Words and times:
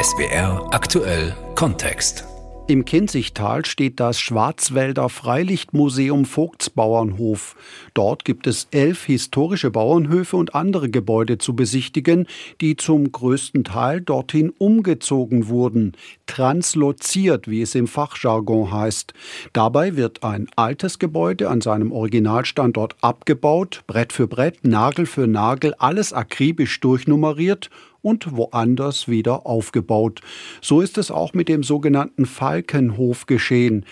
SBR 0.00 0.68
aktuell 0.72 1.34
Kontext. 1.54 2.24
Im 2.68 2.84
Kinzigtal 2.84 3.64
steht 3.64 3.98
das 3.98 4.20
Schwarzwälder 4.20 5.08
Freilichtmuseum 5.08 6.24
Vogtsbauernhof. 6.24 7.56
Dort 7.92 8.24
gibt 8.24 8.46
es 8.46 8.68
elf 8.70 9.04
historische 9.04 9.70
Bauernhöfe 9.70 10.36
und 10.36 10.54
andere 10.54 10.88
Gebäude 10.88 11.38
zu 11.38 11.56
besichtigen, 11.56 12.26
die 12.60 12.76
zum 12.76 13.10
größten 13.10 13.64
Teil 13.64 14.00
dorthin 14.00 14.50
umgezogen 14.50 15.48
wurden, 15.48 15.92
transloziert, 16.26 17.48
wie 17.48 17.62
es 17.62 17.74
im 17.74 17.88
Fachjargon 17.88 18.72
heißt. 18.72 19.12
Dabei 19.52 19.96
wird 19.96 20.22
ein 20.22 20.46
altes 20.54 20.98
Gebäude 20.98 21.50
an 21.50 21.60
seinem 21.60 21.90
Originalstandort 21.90 22.96
abgebaut, 23.00 23.82
Brett 23.88 24.12
für 24.12 24.28
Brett, 24.28 24.64
Nagel 24.64 25.06
für 25.06 25.26
Nagel, 25.26 25.74
alles 25.78 26.12
akribisch 26.12 26.80
durchnummeriert 26.80 27.70
und 28.02 28.36
woanders 28.36 29.08
wieder 29.08 29.46
aufgebaut. 29.46 30.20
So 30.60 30.80
ist 30.80 30.98
es 30.98 31.10
auch 31.10 31.32
mit 31.32 31.48
dem 31.48 31.62
sogenannten 31.62 32.26
Falkenhof 32.26 33.26
geschehen. 33.26 33.86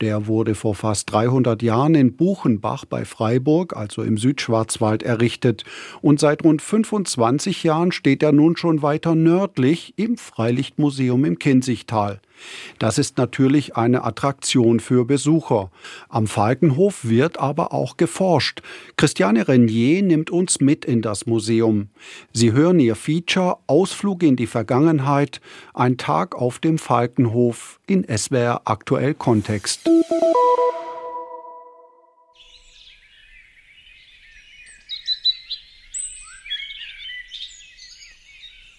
Der 0.00 0.26
wurde 0.26 0.54
vor 0.54 0.74
fast 0.74 1.12
300 1.12 1.62
Jahren 1.62 1.94
in 1.94 2.16
Buchenbach 2.16 2.84
bei 2.84 3.04
Freiburg, 3.04 3.76
also 3.76 4.02
im 4.02 4.18
Südschwarzwald, 4.18 5.04
errichtet. 5.04 5.64
Und 6.02 6.18
seit 6.18 6.44
rund 6.44 6.60
25 6.62 7.62
Jahren 7.62 7.92
steht 7.92 8.22
er 8.22 8.32
nun 8.32 8.56
schon 8.56 8.82
weiter 8.82 9.14
nördlich 9.14 9.94
im 9.96 10.16
Freilichtmuseum 10.16 11.24
im 11.24 11.38
Kinzigtal. 11.38 12.20
Das 12.78 12.98
ist 12.98 13.18
natürlich 13.18 13.76
eine 13.76 14.04
Attraktion 14.04 14.80
für 14.80 15.04
Besucher. 15.04 15.70
Am 16.08 16.26
Falkenhof 16.26 17.04
wird 17.04 17.38
aber 17.38 17.72
auch 17.72 17.96
geforscht. 17.96 18.62
Christiane 18.96 19.48
Renier 19.48 20.02
nimmt 20.02 20.30
uns 20.30 20.60
mit 20.60 20.84
in 20.84 21.02
das 21.02 21.26
Museum. 21.26 21.88
Sie 22.32 22.52
hören 22.52 22.80
ihr 22.80 22.96
Feature 22.96 23.58
Ausflug 23.66 24.22
in 24.22 24.36
die 24.36 24.46
Vergangenheit, 24.46 25.40
ein 25.72 25.96
Tag 25.96 26.34
auf 26.34 26.58
dem 26.58 26.78
Falkenhof 26.78 27.80
in 27.86 28.04
SWR 28.04 28.62
aktuell 28.64 29.14
Kontext. 29.14 29.88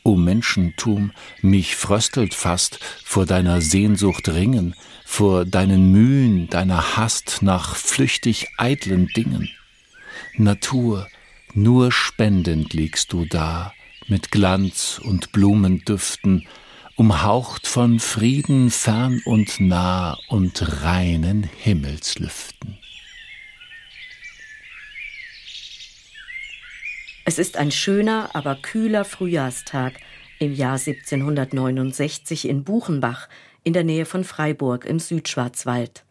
O 0.05 0.15
Menschentum, 0.15 1.11
mich 1.41 1.75
fröstelt 1.75 2.35
fast 2.35 2.79
vor 3.03 3.25
deiner 3.25 3.59
Sehnsucht 3.59 4.29
ringen, 4.29 4.75
vor 5.03 5.45
deinen 5.45 5.91
Mühen, 5.91 6.47
deiner 6.47 6.95
Hast 6.95 7.41
nach 7.41 7.75
flüchtig 7.75 8.49
eitlen 8.59 9.07
Dingen. 9.07 9.49
Natur, 10.37 11.07
nur 11.55 11.91
spendend 11.91 12.73
liegst 12.73 13.13
du 13.13 13.25
da, 13.25 13.73
mit 14.07 14.29
Glanz 14.29 15.01
und 15.03 15.31
Blumendüften, 15.31 16.47
umhaucht 16.95 17.65
von 17.65 17.99
Frieden 17.99 18.69
fern 18.69 19.23
und 19.25 19.59
nah 19.59 20.19
und 20.29 20.83
reinen 20.83 21.49
Himmelslüften. 21.57 22.77
Es 27.27 27.39
ist 27.39 27.57
ein 27.57 27.71
schöner, 27.71 28.29
aber 28.33 28.53
kühler 28.53 29.03
Frühjahrstag 29.03 29.93
im 30.37 30.53
Jahr 30.53 30.77
1769 30.77 32.47
in 32.47 32.63
Buchenbach 32.63 33.27
in 33.63 33.73
der 33.73 33.83
Nähe 33.83 34.05
von 34.05 34.23
Freiburg 34.23 34.85
im 34.85 34.99
Südschwarzwald. 34.99 36.03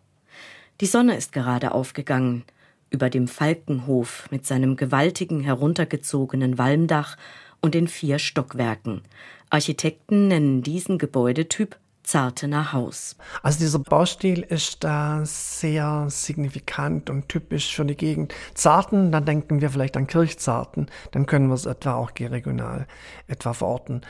Die 0.80 0.86
Sonne 0.86 1.16
ist 1.16 1.32
gerade 1.32 1.70
aufgegangen. 1.70 2.42
Über 2.90 3.10
dem 3.10 3.28
Falkenhof 3.28 4.28
mit 4.32 4.44
seinem 4.44 4.74
gewaltigen 4.74 5.40
heruntergezogenen 5.40 6.58
Walmdach 6.58 7.16
und 7.60 7.74
den 7.74 7.86
vier 7.86 8.18
Stockwerken. 8.18 9.02
Architekten 9.50 10.26
nennen 10.26 10.62
diesen 10.62 10.98
Gebäudetyp 10.98 11.76
Zartener 12.05 12.72
Haus. 12.72 13.16
Also 13.42 13.58
dieser 13.58 13.78
Baustil 13.80 14.41
ist 14.42 14.84
da 14.84 15.22
sehr 15.24 16.06
signifikant 16.08 17.10
und 17.10 17.28
typisch 17.28 17.74
für 17.74 17.84
die 17.84 17.97
Gegend. 17.97 18.32
Zarten, 18.54 19.10
dann 19.10 19.25
denken 19.25 19.60
wir 19.60 19.70
vielleicht 19.70 19.97
an 19.97 20.06
Kirchzarten, 20.06 20.87
dann 21.10 21.26
können 21.26 21.48
wir 21.48 21.54
es 21.54 21.66
etwa 21.66 21.94
auch 21.94 22.12
regional 22.19 22.87
etwa 23.26 23.53
verorten. 23.53 24.03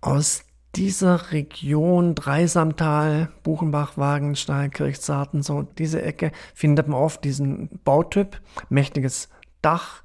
Aus 0.00 0.42
dieser 0.74 1.32
Region, 1.32 2.14
Dreisamtal, 2.14 3.30
Buchenbach, 3.42 3.96
Wagenstein, 3.96 4.70
Kirchzarten, 4.70 5.42
so 5.42 5.62
diese 5.62 6.02
Ecke, 6.02 6.32
findet 6.54 6.88
man 6.88 7.00
oft 7.00 7.24
diesen 7.24 7.68
Bautyp, 7.84 8.40
mächtiges 8.68 9.28
Dach, 9.62 10.02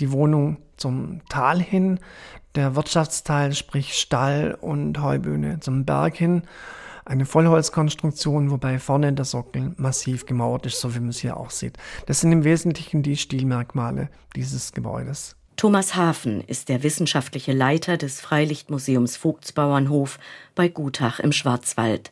die 0.00 0.12
Wohnung 0.12 0.58
zum 0.76 1.20
Tal 1.28 1.60
hin, 1.60 2.00
der 2.54 2.76
Wirtschaftsteil, 2.76 3.54
sprich 3.54 3.94
Stall 3.94 4.56
und 4.60 5.02
Heubühne 5.02 5.60
zum 5.60 5.84
Berg 5.84 6.16
hin. 6.16 6.42
Eine 7.04 7.26
Vollholzkonstruktion, 7.26 8.50
wobei 8.50 8.78
vorne 8.78 9.12
der 9.12 9.26
Sockel 9.26 9.72
massiv 9.76 10.24
gemauert 10.24 10.64
ist, 10.66 10.80
so 10.80 10.94
wie 10.94 11.00
man 11.00 11.10
es 11.10 11.18
hier 11.18 11.36
auch 11.36 11.50
sieht. 11.50 11.76
Das 12.06 12.20
sind 12.20 12.32
im 12.32 12.44
Wesentlichen 12.44 13.02
die 13.02 13.16
Stilmerkmale 13.16 14.08
dieses 14.34 14.72
Gebäudes. 14.72 15.36
Thomas 15.56 15.94
Hafen 15.94 16.40
ist 16.40 16.68
der 16.68 16.82
wissenschaftliche 16.82 17.52
Leiter 17.52 17.96
des 17.96 18.20
Freilichtmuseums 18.20 19.16
Vogtsbauernhof 19.16 20.18
bei 20.54 20.68
Gutach 20.68 21.20
im 21.20 21.32
Schwarzwald. 21.32 22.10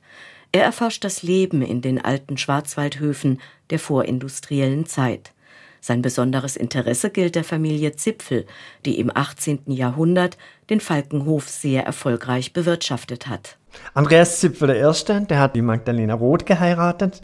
Er 0.53 0.65
erforscht 0.65 1.03
das 1.03 1.23
Leben 1.23 1.63
in 1.63 1.81
den 1.81 2.03
alten 2.05 2.37
Schwarzwaldhöfen 2.37 3.41
der 3.71 3.79
vorindustriellen 3.79 4.87
Zeit. 4.87 5.32
Sein 5.85 6.01
besonderes 6.01 6.57
Interesse 6.57 7.11
gilt 7.11 7.35
der 7.35 7.43
Familie 7.43 7.97
Zipfel, 7.97 8.47
die 8.87 9.01
im 9.01 9.11
18. 9.13 9.63
Jahrhundert 9.67 10.39
den 10.71 10.79
Falkenhof 10.79 11.49
sehr 11.49 11.85
erfolgreich 11.85 12.53
bewirtschaftet 12.53 13.27
hat. 13.27 13.59
Andreas 13.93 14.39
Zipfel 14.39 14.69
der 14.69 14.77
Erste, 14.77 15.23
der 15.23 15.41
hat 15.41 15.57
die 15.57 15.61
Magdalena 15.61 16.15
Roth 16.15 16.47
geheiratet. 16.47 17.21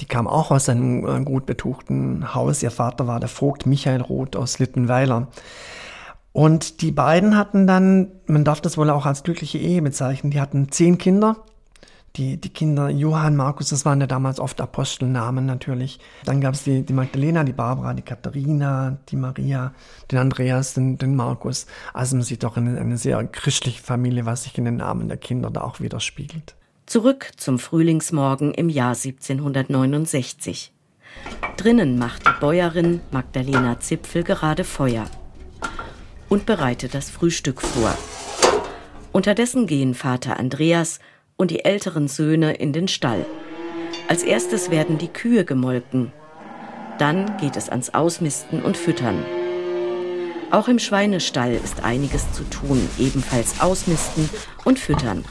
Die 0.00 0.06
kam 0.06 0.28
auch 0.28 0.52
aus 0.52 0.68
einem 0.68 1.04
äh, 1.04 1.24
gut 1.24 1.46
betuchten 1.46 2.32
Haus. 2.32 2.62
Ihr 2.62 2.70
Vater 2.70 3.08
war 3.08 3.18
der 3.18 3.28
Vogt 3.28 3.66
Michael 3.66 4.02
Roth 4.02 4.36
aus 4.36 4.60
Littenweiler. 4.60 5.26
Und 6.30 6.82
die 6.82 6.92
beiden 6.92 7.36
hatten 7.36 7.66
dann, 7.66 8.12
man 8.26 8.44
darf 8.44 8.60
das 8.60 8.78
wohl 8.78 8.88
auch 8.90 9.04
als 9.04 9.24
glückliche 9.24 9.58
Ehe 9.58 9.82
bezeichnen, 9.82 10.30
die 10.30 10.40
hatten 10.40 10.70
zehn 10.70 10.96
Kinder 10.96 11.44
die, 12.16 12.40
die 12.40 12.48
Kinder 12.48 12.88
Johann, 12.90 13.36
Markus, 13.36 13.68
das 13.68 13.84
waren 13.84 14.00
ja 14.00 14.06
damals 14.06 14.40
oft 14.40 14.60
Apostelnamen 14.60 15.46
natürlich. 15.46 16.00
Dann 16.24 16.40
gab 16.40 16.54
es 16.54 16.64
die, 16.64 16.82
die 16.82 16.92
Magdalena, 16.92 17.44
die 17.44 17.52
Barbara, 17.52 17.94
die 17.94 18.02
Katharina, 18.02 18.98
die 19.08 19.16
Maria, 19.16 19.72
den 20.10 20.18
Andreas, 20.18 20.74
den, 20.74 20.98
den 20.98 21.14
Markus. 21.14 21.66
Also 21.94 22.16
man 22.16 22.24
sieht 22.24 22.42
doch 22.42 22.56
eine, 22.56 22.80
eine 22.80 22.96
sehr 22.96 23.24
christliche 23.26 23.82
Familie, 23.82 24.26
was 24.26 24.44
sich 24.44 24.58
in 24.58 24.64
den 24.64 24.76
Namen 24.76 25.08
der 25.08 25.18
Kinder 25.18 25.50
da 25.50 25.62
auch 25.62 25.80
widerspiegelt. 25.80 26.56
Zurück 26.86 27.30
zum 27.36 27.60
Frühlingsmorgen 27.60 28.52
im 28.54 28.68
Jahr 28.68 28.96
1769. 28.96 30.72
Drinnen 31.56 31.98
macht 31.98 32.26
die 32.26 32.40
Bäuerin 32.40 33.00
Magdalena 33.12 33.78
Zipfel 33.78 34.24
gerade 34.24 34.64
Feuer 34.64 35.06
und 36.28 36.46
bereitet 36.46 36.94
das 36.94 37.10
Frühstück 37.10 37.62
vor. 37.62 37.96
Unterdessen 39.12 39.66
gehen 39.66 39.94
Vater 39.94 40.38
Andreas 40.38 41.00
und 41.40 41.50
die 41.50 41.64
älteren 41.64 42.06
Söhne 42.06 42.52
in 42.52 42.74
den 42.74 42.86
Stall. 42.86 43.24
Als 44.08 44.22
erstes 44.22 44.70
werden 44.70 44.98
die 44.98 45.08
Kühe 45.08 45.46
gemolken. 45.46 46.12
Dann 46.98 47.38
geht 47.38 47.56
es 47.56 47.70
ans 47.70 47.94
Ausmisten 47.94 48.62
und 48.62 48.76
Füttern. 48.76 49.24
Auch 50.50 50.68
im 50.68 50.78
Schweinestall 50.78 51.54
ist 51.54 51.82
einiges 51.82 52.30
zu 52.32 52.42
tun, 52.50 52.86
ebenfalls 52.98 53.58
ausmisten 53.60 54.28
und 54.66 54.78
füttern. 54.78 55.24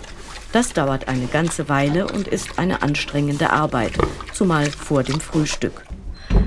Das 0.51 0.73
dauert 0.73 1.07
eine 1.07 1.27
ganze 1.27 1.69
Weile 1.69 2.07
und 2.07 2.27
ist 2.27 2.57
eine 2.57 2.81
anstrengende 2.81 3.51
Arbeit, 3.51 3.91
zumal 4.33 4.65
vor 4.65 5.03
dem 5.03 5.19
Frühstück. 5.19 5.83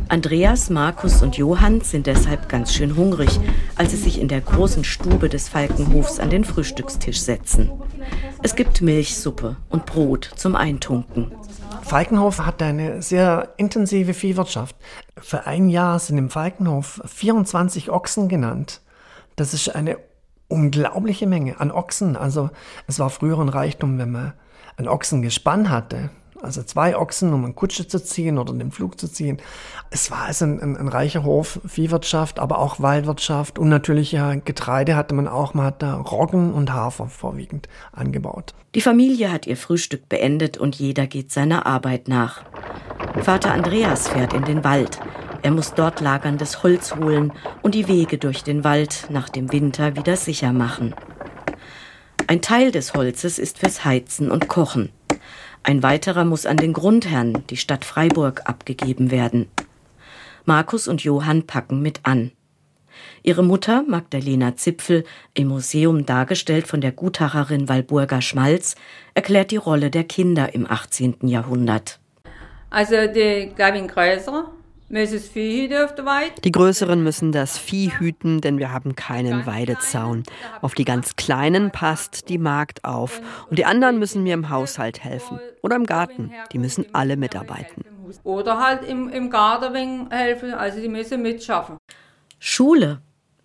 Andreas, 0.08 0.70
Markus 0.70 1.22
und 1.22 1.36
Johann 1.36 1.82
sind 1.82 2.08
deshalb 2.08 2.48
ganz 2.48 2.74
schön 2.74 2.96
hungrig, 2.96 3.38
als 3.76 3.92
sie 3.92 3.96
sich 3.96 4.20
in 4.20 4.26
der 4.26 4.40
großen 4.40 4.82
Stube 4.82 5.28
des 5.28 5.48
Falkenhofs 5.48 6.18
an 6.18 6.30
den 6.30 6.44
Frühstückstisch 6.44 7.20
setzen. 7.20 7.70
Es 8.44 8.56
gibt 8.56 8.82
Milchsuppe 8.82 9.56
und 9.68 9.86
Brot 9.86 10.30
zum 10.34 10.56
Eintunken. 10.56 11.32
Falkenhof 11.82 12.40
hat 12.40 12.60
eine 12.60 13.00
sehr 13.00 13.54
intensive 13.56 14.14
Viehwirtschaft. 14.14 14.74
Für 15.16 15.46
ein 15.46 15.68
Jahr 15.68 16.00
sind 16.00 16.18
im 16.18 16.28
Falkenhof 16.28 17.00
24 17.04 17.90
Ochsen 17.90 18.28
genannt. 18.28 18.80
Das 19.36 19.54
ist 19.54 19.74
eine 19.74 19.98
unglaubliche 20.48 21.28
Menge 21.28 21.60
an 21.60 21.70
Ochsen. 21.70 22.16
Also 22.16 22.50
es 22.88 22.98
war 22.98 23.10
früher 23.10 23.38
ein 23.38 23.48
Reichtum, 23.48 23.98
wenn 23.98 24.10
man 24.10 24.32
ein 24.76 24.88
Ochsengespann 24.88 25.70
hatte 25.70 26.10
also 26.42 26.62
zwei 26.62 26.96
Ochsen, 26.96 27.32
um 27.32 27.44
eine 27.44 27.54
Kutsche 27.54 27.86
zu 27.86 28.02
ziehen 28.02 28.38
oder 28.38 28.52
den 28.52 28.72
Flug 28.72 28.98
zu 28.98 29.08
ziehen. 29.08 29.38
Es 29.90 30.10
war 30.10 30.22
also 30.22 30.44
ein, 30.44 30.60
ein, 30.60 30.76
ein 30.76 30.88
reicher 30.88 31.24
Hof, 31.24 31.60
Viehwirtschaft, 31.66 32.38
aber 32.38 32.58
auch 32.58 32.80
Waldwirtschaft 32.80 33.58
und 33.58 33.68
natürlich 33.68 34.12
ja 34.12 34.34
Getreide 34.34 34.96
hatte 34.96 35.14
man 35.14 35.28
auch, 35.28 35.54
man 35.54 35.66
hat 35.66 35.82
da 35.82 35.96
Roggen 35.96 36.52
und 36.52 36.72
Hafer 36.72 37.06
vorwiegend 37.06 37.68
angebaut. 37.92 38.54
Die 38.74 38.80
Familie 38.80 39.30
hat 39.30 39.46
ihr 39.46 39.56
Frühstück 39.56 40.08
beendet 40.08 40.56
und 40.56 40.74
jeder 40.76 41.06
geht 41.06 41.30
seiner 41.30 41.66
Arbeit 41.66 42.08
nach. 42.08 42.42
Vater 43.20 43.52
Andreas 43.52 44.08
fährt 44.08 44.32
in 44.32 44.44
den 44.44 44.64
Wald. 44.64 44.98
Er 45.42 45.50
muss 45.50 45.74
dort 45.74 46.00
lagerndes 46.00 46.62
Holz 46.62 46.94
holen 46.94 47.32
und 47.62 47.74
die 47.74 47.88
Wege 47.88 48.16
durch 48.16 48.44
den 48.44 48.64
Wald 48.64 49.06
nach 49.10 49.28
dem 49.28 49.52
Winter 49.52 49.96
wieder 49.96 50.16
sicher 50.16 50.52
machen. 50.52 50.94
Ein 52.28 52.40
Teil 52.40 52.70
des 52.70 52.94
Holzes 52.94 53.38
ist 53.38 53.58
fürs 53.58 53.84
Heizen 53.84 54.30
und 54.30 54.48
Kochen. 54.48 54.90
Ein 55.64 55.82
weiterer 55.82 56.24
muss 56.24 56.46
an 56.46 56.56
den 56.56 56.72
Grundherrn, 56.72 57.44
die 57.50 57.56
Stadt 57.56 57.84
Freiburg, 57.84 58.42
abgegeben 58.46 59.10
werden. 59.10 59.48
Markus 60.44 60.88
und 60.88 61.04
Johann 61.04 61.46
packen 61.46 61.82
mit 61.82 62.00
an. 62.02 62.32
Ihre 63.22 63.44
Mutter, 63.44 63.84
Magdalena 63.86 64.56
Zipfel, 64.56 65.04
im 65.34 65.48
Museum 65.48 66.04
dargestellt 66.04 66.66
von 66.66 66.80
der 66.80 66.92
Gutacherin 66.92 67.68
Walburga 67.68 68.20
Schmalz, 68.20 68.74
erklärt 69.14 69.50
die 69.50 69.56
Rolle 69.56 69.90
der 69.90 70.04
Kinder 70.04 70.54
im 70.54 70.68
18. 70.68 71.18
Jahrhundert. 71.22 72.00
Also 72.70 73.06
die 73.06 73.52
Gavin 73.56 73.86
Kräuser 73.86 74.50
die 74.92 76.52
Größeren 76.52 77.02
müssen 77.02 77.32
das 77.32 77.56
Vieh 77.56 77.90
hüten, 77.98 78.42
denn 78.42 78.58
wir 78.58 78.72
haben 78.72 78.94
keinen 78.94 79.46
Weidezaun. 79.46 80.22
Auf 80.60 80.74
die 80.74 80.84
ganz 80.84 81.16
Kleinen 81.16 81.70
passt 81.70 82.28
die 82.28 82.36
Magd 82.36 82.84
auf. 82.84 83.22
Und 83.48 83.58
die 83.58 83.64
anderen 83.64 83.98
müssen 83.98 84.22
mir 84.22 84.34
im 84.34 84.50
Haushalt 84.50 85.02
helfen. 85.02 85.40
Oder 85.62 85.76
im 85.76 85.86
Garten. 85.86 86.30
Die 86.52 86.58
müssen 86.58 86.84
alle 86.92 87.16
mitarbeiten. 87.16 87.84
Oder 88.22 88.58
halt 88.58 88.84
im, 88.84 89.08
im 89.08 89.30
Garten 89.30 90.10
helfen, 90.10 90.52
also 90.52 90.80
die 90.80 90.88
müssen 90.88 91.22
mitschaffen. 91.22 91.78
Schule. 92.38 93.00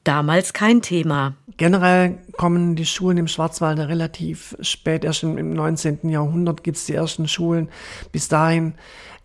Damals 0.08 0.54
kein 0.54 0.82
Thema. 0.82 1.34
Generell 1.58 2.20
kommen 2.38 2.78
die 2.78 2.86
Schulen 2.86 3.18
im 3.18 3.28
Schwarzwald 3.28 3.78
relativ 3.78 4.56
spät. 4.62 5.04
Erst 5.04 5.24
im 5.24 5.52
19. 5.52 6.08
Jahrhundert 6.08 6.64
gibt 6.64 6.78
es 6.78 6.86
die 6.86 6.94
ersten 6.94 7.28
Schulen. 7.28 7.68
Bis 8.14 8.30
dahin 8.30 8.76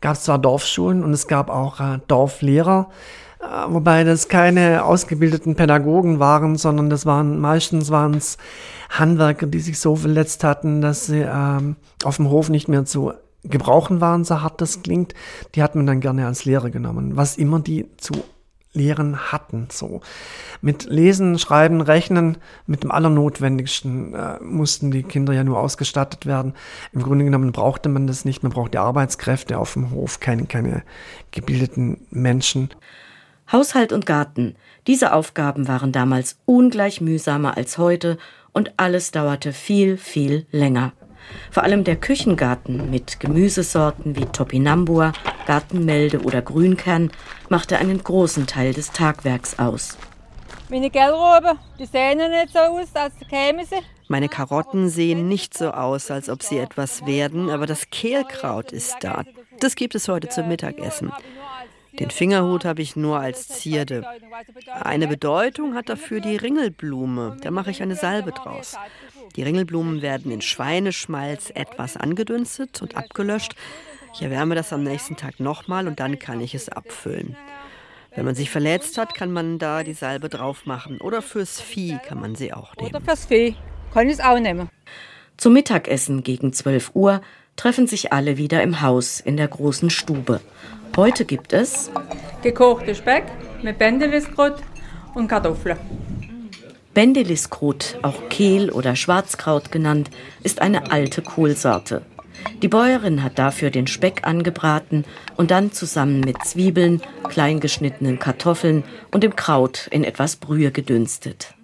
gab 0.01 0.17
es 0.17 0.25
zwar 0.25 0.41
Dorfschulen 0.41 1.05
und 1.05 1.13
es 1.13 1.29
gab 1.29 1.51
auch 1.51 1.79
äh, 1.79 2.01
Dorflehrer, 2.09 2.91
äh, 3.39 3.45
wobei 3.73 4.03
das 4.03 4.27
keine 4.27 4.85
ausgebildeten 4.85 5.55
Pädagogen 5.55 6.19
waren, 6.19 6.57
sondern 6.57 6.91
das 6.91 7.07
waren 7.07 7.39
meistens 7.39 7.93
waren 7.93 8.15
es 8.15 8.37
Handwerker, 8.91 9.47
die 9.47 9.61
sich 9.61 9.79
so 9.79 9.95
verletzt 9.95 10.43
hatten, 10.43 10.81
dass 10.81 11.07
sie 11.07 11.21
ähm, 11.21 11.77
auf 12.03 12.17
dem 12.17 12.29
Hof 12.29 12.49
nicht 12.49 12.67
mehr 12.67 12.85
zu 12.85 13.13
gebrauchen 13.45 14.01
waren, 14.01 14.25
so 14.25 14.43
hart 14.43 14.61
das 14.61 14.83
klingt. 14.83 15.15
Die 15.55 15.63
hat 15.63 15.77
man 15.77 15.87
dann 15.87 16.01
gerne 16.01 16.27
als 16.27 16.45
Lehrer 16.45 16.71
genommen, 16.71 17.15
was 17.15 17.37
immer 17.37 17.61
die 17.61 17.87
zu 17.99 18.15
Lehren 18.73 19.33
hatten. 19.33 19.69
So 19.71 20.01
mit 20.61 20.85
Lesen, 20.85 21.39
Schreiben, 21.39 21.81
Rechnen, 21.81 22.39
mit 22.67 22.83
dem 22.83 22.91
Allernotwendigsten 22.91 24.15
äh, 24.15 24.39
mussten 24.41 24.91
die 24.91 25.03
Kinder 25.03 25.33
ja 25.33 25.45
nur 25.45 25.59
ausgestattet 25.59 26.27
werden. 26.27 26.55
Im 26.93 27.03
Grunde 27.03 27.25
genommen 27.25 27.53
brauchte 27.53 27.89
man 27.89 28.07
das 28.07 28.25
nicht. 28.25 28.43
Man 28.43 28.53
brauchte 28.53 28.81
Arbeitskräfte 28.81 29.59
auf 29.59 29.75
dem 29.75 29.91
Hof, 29.91 30.21
keine, 30.21 30.47
keine 30.47 30.83
gebildeten 31.31 32.07
Menschen. 32.11 32.71
Haushalt 33.51 33.93
und 33.93 34.07
Garten. 34.07 34.57
Diese 34.87 35.13
Aufgaben 35.13 35.69
waren 35.69 35.93
damals 35.93 36.39
ungleich 36.47 37.01
mühsamer 37.01 37.57
als 37.57 37.77
heute 37.77 38.19
und 38.53 38.73
alles 38.79 39.11
dauerte 39.11 39.53
viel, 39.53 39.97
viel 39.97 40.47
länger. 40.51 40.93
Vor 41.51 41.63
allem 41.63 41.85
der 41.85 41.97
Küchengarten 41.97 42.91
mit 42.91 43.21
Gemüsesorten 43.21 44.17
wie 44.17 44.27
Topinambur, 44.27 45.13
Gartenmelde 45.47 46.21
oder 46.21 46.43
Grünkern 46.43 47.11
machte 47.49 47.79
einen 47.79 48.03
großen 48.03 48.47
Teil 48.47 48.73
des 48.73 48.93
Tagwerks 48.93 49.59
aus. 49.59 49.99
Meine 50.69 50.89
Gellroben, 50.91 51.59
die 51.79 51.87
sehen 51.87 52.19
nicht 52.31 52.53
so 52.53 52.59
aus, 52.59 52.89
als 52.95 53.13
kämen 53.29 53.67
sie. 53.67 53.77
Meine 54.09 54.29
Karotten 54.29 54.89
sehen 54.89 55.29
nicht 55.29 55.57
so 55.57 55.71
aus, 55.71 56.11
als 56.11 56.29
ob 56.29 56.43
sie 56.43 56.59
etwas 56.59 57.07
werden, 57.07 57.51
aber 57.51 57.67
das 57.67 57.91
Kehlkraut 57.91 58.73
ist 58.73 58.97
da. 59.01 59.25
Das 59.61 59.75
gibt 59.75 59.95
es 59.95 60.09
heute 60.09 60.29
zum 60.29 60.49
Mittagessen. 60.49 61.13
Den 61.99 62.11
Fingerhut 62.11 62.65
habe 62.65 62.81
ich 62.81 62.97
nur 62.97 63.21
als 63.21 63.49
Zierde. 63.49 64.05
Eine 64.81 65.09
Bedeutung 65.09 65.75
hat 65.75 65.91
dafür 65.91 66.21
die 66.21 66.37
Ringelblume. 66.37 67.37
Da 67.43 67.51
mache 67.51 67.71
ich 67.71 67.83
eine 67.83 67.97
Salbe 67.97 68.33
draus. 68.33 68.77
Die 69.37 69.43
Ringelblumen 69.43 70.03
werden 70.03 70.31
in 70.31 70.41
Schweineschmalz 70.41 71.51
etwas 71.55 71.97
angedünstet 71.97 72.83
und 72.83 72.97
abgelöscht. 72.97 73.55
Ich 74.15 74.23
erwärme 74.23 74.55
das 74.55 74.73
am 74.73 74.83
nächsten 74.83 75.17
Tag 75.17 75.41
nochmal 75.41 75.89
und 75.89 76.01
dann 76.01 76.19
kann 76.19 76.41
ich 76.41 76.55
es 76.55 76.69
abfüllen. 76.69 77.37
Wenn 78.15 78.27
man 78.27 78.35
sich 78.35 78.51
verletzt 78.51 78.99
hat, 78.99 79.15
kann 79.15 79.33
man 79.33 79.59
da 79.59 79.83
die 79.83 79.95
Salbe 79.95 80.29
drauf 80.29 80.67
machen. 80.67 81.01
Oder 81.01 81.23
fürs 81.23 81.61
Vieh 81.61 81.99
kann 82.07 82.21
man 82.21 82.35
sie 82.35 82.53
auch 82.53 82.77
nehmen. 82.77 82.91
Oder 82.91 83.01
fürs 83.01 83.25
Vieh 83.25 83.57
kann 83.95 84.07
ich 84.07 84.15
es 84.15 84.21
auch 84.21 84.39
nehmen. 84.39 84.69
Zum 85.39 85.55
Mittagessen 85.55 86.23
gegen 86.23 86.53
12 86.53 86.91
Uhr 86.95 87.23
treffen 87.57 87.87
sich 87.87 88.13
alle 88.13 88.37
wieder 88.37 88.63
im 88.63 88.83
Haus 88.83 89.19
in 89.19 89.39
der 89.39 89.49
großen 89.49 89.89
Stube. 89.89 90.41
Heute 90.95 91.25
gibt 91.25 91.55
es 91.55 91.91
gekochte 92.43 92.95
Speck 92.95 93.25
mit 93.63 93.79
Bändeliskrut 93.79 94.57
und 95.15 95.29
Kartoffeln. 95.29 95.79
Bendeliskrut, 96.95 97.99
auch 98.03 98.29
Kehl 98.29 98.71
oder 98.71 98.97
Schwarzkraut 98.97 99.73
genannt, 99.73 100.11
ist 100.43 100.61
eine 100.61 100.91
alte 100.91 101.23
Kohlsorte. 101.23 102.03
Die 102.61 102.69
Bäuerin 102.69 103.23
hat 103.23 103.39
dafür 103.39 103.71
den 103.71 103.87
Speck 103.87 104.27
angebraten 104.27 105.05
und 105.37 105.51
dann 105.51 105.73
zusammen 105.73 106.21
mit 106.21 106.45
Zwiebeln, 106.45 107.01
kleingeschnittenen 107.29 108.19
Kartoffeln 108.19 108.85
und 109.11 109.25
dem 109.25 109.37
Kraut 109.37 109.89
in 109.91 110.05
etwas 110.05 110.37
Brühe 110.37 110.71
gedünstet. 110.71 111.55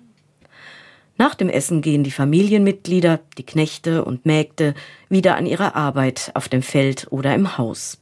Nach 1.19 1.35
dem 1.35 1.49
Essen 1.49 1.83
gehen 1.83 2.05
die 2.05 2.13
Familienmitglieder, 2.13 3.21
die 3.37 3.45
Knechte 3.45 4.05
und 4.05 4.25
Mägde 4.25 4.75
wieder 5.09 5.37
an 5.37 5.47
ihre 5.47 5.75
Arbeit 5.75 6.31
auf 6.35 6.49
dem 6.49 6.63
Feld 6.63 7.09
oder 7.11 7.35
im 7.35 7.59
Haus. 7.59 7.99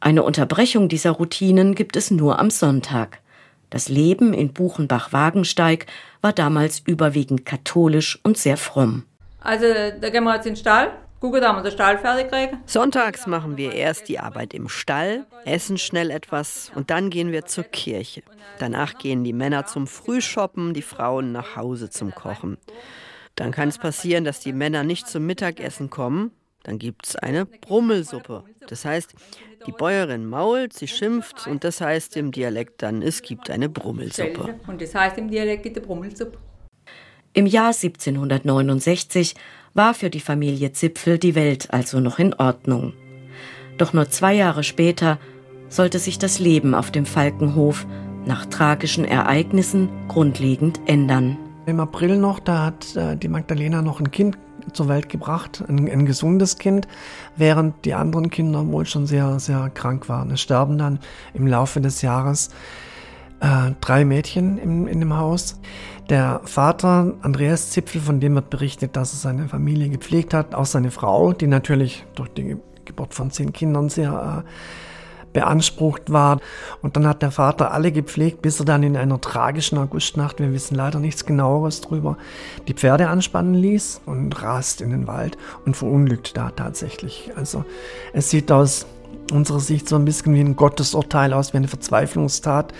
Eine 0.00 0.24
Unterbrechung 0.24 0.88
dieser 0.88 1.12
Routinen 1.12 1.74
gibt 1.74 1.96
es 1.96 2.10
nur 2.10 2.38
am 2.38 2.50
Sonntag. 2.50 3.20
Das 3.76 3.90
Leben 3.90 4.32
in 4.32 4.54
Buchenbach-Wagensteig 4.54 5.84
war 6.22 6.32
damals 6.32 6.78
überwiegend 6.86 7.44
katholisch 7.44 8.18
und 8.22 8.38
sehr 8.38 8.56
fromm. 8.56 9.04
Also 9.38 9.66
da 10.00 10.08
gehen 10.08 10.24
wir 10.24 10.34
jetzt 10.34 10.46
in 10.46 10.54
den 10.54 10.58
Stall, 10.58 10.92
gucken, 11.20 11.42
da 11.42 11.52
wir 11.52 11.62
den 11.62 11.72
Stall 11.72 11.98
fertig 11.98 12.30
kriegen. 12.30 12.58
Sonntags 12.64 13.26
machen 13.26 13.58
wir 13.58 13.74
erst 13.74 14.08
die 14.08 14.18
Arbeit 14.18 14.54
im 14.54 14.70
Stall, 14.70 15.26
essen 15.44 15.76
schnell 15.76 16.10
etwas 16.10 16.72
und 16.74 16.88
dann 16.88 17.10
gehen 17.10 17.32
wir 17.32 17.44
zur 17.44 17.64
Kirche. 17.64 18.22
Danach 18.58 18.96
gehen 18.96 19.24
die 19.24 19.34
Männer 19.34 19.66
zum 19.66 19.86
Frühshoppen, 19.86 20.72
die 20.72 20.80
Frauen 20.80 21.32
nach 21.32 21.56
Hause 21.56 21.90
zum 21.90 22.14
Kochen. 22.14 22.56
Dann 23.34 23.50
kann 23.50 23.68
es 23.68 23.76
passieren, 23.76 24.24
dass 24.24 24.40
die 24.40 24.54
Männer 24.54 24.84
nicht 24.84 25.06
zum 25.06 25.26
Mittagessen 25.26 25.90
kommen, 25.90 26.30
dann 26.66 26.80
gibt 26.80 27.06
es 27.06 27.14
eine 27.14 27.46
Brummelsuppe. 27.46 28.42
Das 28.68 28.84
heißt, 28.84 29.14
die 29.68 29.72
Bäuerin 29.72 30.26
mault, 30.26 30.72
sie 30.72 30.88
schimpft 30.88 31.46
und 31.46 31.62
das 31.62 31.80
heißt 31.80 32.16
im 32.16 32.32
Dialekt 32.32 32.82
dann, 32.82 33.02
es 33.02 33.22
gibt 33.22 33.50
eine 33.50 33.68
Brummelsuppe. 33.68 34.56
Und 34.66 34.82
das 34.82 34.92
heißt 34.92 35.16
im 35.18 35.30
Dialekt 35.30 35.62
gibt 35.62 35.76
eine 35.76 35.86
Brummelsuppe. 35.86 36.38
Im 37.34 37.46
Jahr 37.46 37.72
1769 37.72 39.36
war 39.74 39.94
für 39.94 40.10
die 40.10 40.18
Familie 40.18 40.72
Zipfel 40.72 41.18
die 41.18 41.36
Welt 41.36 41.72
also 41.72 42.00
noch 42.00 42.18
in 42.18 42.34
Ordnung. 42.34 42.94
Doch 43.78 43.92
nur 43.92 44.10
zwei 44.10 44.34
Jahre 44.34 44.64
später 44.64 45.20
sollte 45.68 46.00
sich 46.00 46.18
das 46.18 46.40
Leben 46.40 46.74
auf 46.74 46.90
dem 46.90 47.06
Falkenhof 47.06 47.86
nach 48.24 48.44
tragischen 48.46 49.04
Ereignissen 49.04 49.88
grundlegend 50.08 50.80
ändern. 50.86 51.38
Im 51.66 51.78
April 51.78 52.16
noch, 52.16 52.40
da 52.40 52.64
hat 52.64 52.96
äh, 52.96 53.16
die 53.16 53.28
Magdalena 53.28 53.82
noch 53.82 54.00
ein 54.00 54.10
Kind 54.10 54.36
zur 54.72 54.88
Welt 54.88 55.08
gebracht, 55.08 55.62
ein, 55.68 55.90
ein, 55.90 56.06
gesundes 56.06 56.58
Kind, 56.58 56.86
während 57.36 57.84
die 57.84 57.94
anderen 57.94 58.30
Kinder 58.30 58.66
wohl 58.68 58.86
schon 58.86 59.06
sehr, 59.06 59.38
sehr 59.38 59.70
krank 59.70 60.08
waren. 60.08 60.30
Es 60.30 60.40
sterben 60.40 60.78
dann 60.78 60.98
im 61.34 61.46
Laufe 61.46 61.80
des 61.80 62.02
Jahres 62.02 62.50
äh, 63.40 63.72
drei 63.80 64.04
Mädchen 64.04 64.58
in, 64.58 64.86
in 64.86 65.00
dem 65.00 65.16
Haus. 65.16 65.60
Der 66.08 66.40
Vater, 66.44 67.14
Andreas 67.22 67.70
Zipfel, 67.70 68.00
von 68.00 68.20
dem 68.20 68.34
wird 68.34 68.50
berichtet, 68.50 68.96
dass 68.96 69.12
er 69.12 69.18
seine 69.18 69.48
Familie 69.48 69.88
gepflegt 69.88 70.34
hat, 70.34 70.54
auch 70.54 70.66
seine 70.66 70.90
Frau, 70.90 71.32
die 71.32 71.48
natürlich 71.48 72.04
durch 72.14 72.28
die 72.30 72.56
Geburt 72.84 73.14
von 73.14 73.30
zehn 73.30 73.52
Kindern 73.52 73.88
sehr 73.88 74.44
äh, 74.44 74.50
beansprucht 75.36 76.10
war. 76.10 76.40
Und 76.80 76.96
dann 76.96 77.06
hat 77.06 77.20
der 77.20 77.30
Vater 77.30 77.70
alle 77.70 77.92
gepflegt, 77.92 78.40
bis 78.40 78.58
er 78.58 78.64
dann 78.64 78.82
in 78.82 78.96
einer 78.96 79.20
tragischen 79.20 79.76
Augustnacht, 79.76 80.40
wir 80.40 80.50
wissen 80.54 80.74
leider 80.74 80.98
nichts 80.98 81.26
genaueres 81.26 81.82
drüber, 81.82 82.16
die 82.68 82.72
Pferde 82.72 83.08
anspannen 83.08 83.52
ließ 83.52 84.00
und 84.06 84.42
rast 84.42 84.80
in 84.80 84.92
den 84.92 85.06
Wald 85.06 85.36
und 85.66 85.76
verunglückt 85.76 86.38
da 86.38 86.52
tatsächlich. 86.52 87.32
Also 87.36 87.66
es 88.14 88.30
sieht 88.30 88.50
aus 88.50 88.86
unserer 89.32 89.60
Sicht 89.60 89.88
so 89.88 89.96
ein 89.96 90.04
bisschen 90.04 90.34
wie 90.34 90.40
ein 90.40 90.56
Gottesurteil 90.56 91.32
aus, 91.32 91.52
wie 91.52 91.58
eine 91.58 91.68
Verzweiflungstat. 91.68 92.72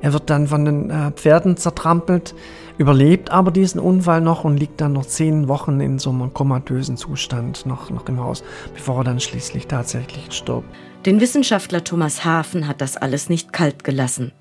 Er 0.00 0.12
wird 0.12 0.30
dann 0.30 0.46
von 0.46 0.64
den 0.64 0.90
äh, 0.90 1.10
Pferden 1.12 1.56
zertrampelt, 1.56 2.34
überlebt 2.78 3.30
aber 3.30 3.50
diesen 3.50 3.80
Unfall 3.80 4.20
noch 4.20 4.44
und 4.44 4.56
liegt 4.56 4.80
dann 4.80 4.94
noch 4.94 5.06
zehn 5.06 5.48
Wochen 5.48 5.80
in 5.80 5.98
so 5.98 6.10
einem 6.10 6.32
komatösen 6.32 6.96
Zustand 6.96 7.66
noch, 7.66 7.90
noch 7.90 8.08
im 8.08 8.20
Haus, 8.20 8.42
bevor 8.72 8.98
er 8.98 9.04
dann 9.04 9.20
schließlich 9.20 9.66
tatsächlich 9.66 10.32
stirbt. 10.32 10.68
Den 11.06 11.20
Wissenschaftler 11.20 11.84
Thomas 11.84 12.24
Hafen 12.24 12.66
hat 12.68 12.80
das 12.80 12.96
alles 12.96 13.28
nicht 13.28 13.52
kalt 13.52 13.84
gelassen. 13.84 14.32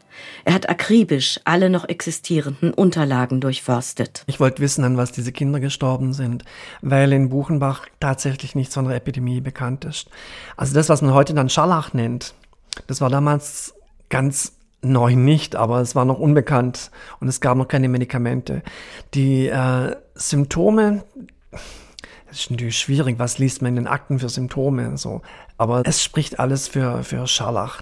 Er 0.45 0.53
hat 0.53 0.69
akribisch 0.69 1.39
alle 1.45 1.69
noch 1.69 1.87
existierenden 1.87 2.73
Unterlagen 2.73 3.41
durchforstet. 3.41 4.23
Ich 4.27 4.39
wollte 4.39 4.61
wissen, 4.61 4.83
an 4.83 4.97
was 4.97 5.11
diese 5.11 5.31
Kinder 5.31 5.59
gestorben 5.59 6.13
sind, 6.13 6.43
weil 6.81 7.11
in 7.13 7.29
Buchenbach 7.29 7.87
tatsächlich 7.99 8.55
nichts 8.55 8.73
von 8.73 8.85
der 8.85 8.95
Epidemie 8.95 9.41
bekannt 9.41 9.85
ist. 9.85 10.09
Also 10.57 10.73
das, 10.73 10.89
was 10.89 11.01
man 11.01 11.13
heute 11.13 11.33
dann 11.33 11.49
Scharlach 11.49 11.93
nennt, 11.93 12.33
das 12.87 13.01
war 13.01 13.09
damals 13.09 13.73
ganz 14.09 14.53
neu 14.81 15.15
nicht, 15.15 15.55
aber 15.55 15.81
es 15.81 15.95
war 15.95 16.05
noch 16.05 16.19
unbekannt 16.19 16.91
und 17.19 17.27
es 17.27 17.41
gab 17.41 17.57
noch 17.57 17.67
keine 17.67 17.89
Medikamente. 17.89 18.63
Die 19.13 19.47
äh, 19.47 19.95
Symptome, 20.15 21.03
das 22.27 22.41
ist 22.41 22.51
natürlich 22.51 22.77
schwierig, 22.77 23.19
was 23.19 23.39
liest 23.39 23.61
man 23.61 23.69
in 23.69 23.83
den 23.83 23.87
Akten 23.87 24.19
für 24.19 24.29
Symptome, 24.29 24.97
so. 24.97 25.21
Aber 25.57 25.81
es 25.85 26.03
spricht 26.03 26.39
alles 26.39 26.67
für, 26.67 27.03
für 27.03 27.27
Scharlach. 27.27 27.81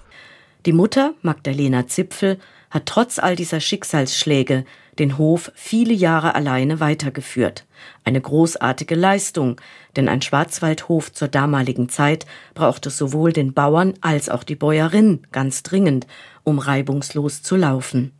Die 0.68 0.74
Mutter, 0.74 1.14
Magdalena 1.22 1.86
Zipfel, 1.86 2.38
hat 2.68 2.84
trotz 2.84 3.18
all 3.18 3.36
dieser 3.36 3.58
Schicksalsschläge 3.58 4.66
den 4.98 5.16
Hof 5.16 5.50
viele 5.54 5.94
Jahre 5.94 6.34
alleine 6.34 6.78
weitergeführt. 6.78 7.64
Eine 8.04 8.20
großartige 8.20 8.94
Leistung, 8.94 9.58
denn 9.96 10.10
ein 10.10 10.20
Schwarzwaldhof 10.20 11.10
zur 11.10 11.28
damaligen 11.28 11.88
Zeit 11.88 12.26
brauchte 12.52 12.90
sowohl 12.90 13.32
den 13.32 13.54
Bauern 13.54 13.94
als 14.02 14.28
auch 14.28 14.44
die 14.44 14.56
Bäuerin 14.56 15.26
ganz 15.32 15.62
dringend, 15.62 16.06
um 16.44 16.58
reibungslos 16.58 17.42
zu 17.42 17.56
laufen. 17.56 18.12